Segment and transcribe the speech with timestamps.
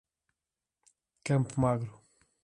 [1.23, 1.91] Campo Magro